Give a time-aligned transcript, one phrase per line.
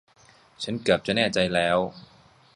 [0.63, 1.77] ฉันเกือบจะแน่ใจแล้ว